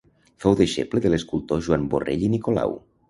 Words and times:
Fou 0.45 0.55
deixeble 0.61 1.03
de 1.05 1.11
l'escultor 1.15 1.63
Joan 1.67 1.85
Borrell 1.93 2.25
i 2.29 2.31
Nicolau. 2.37 2.75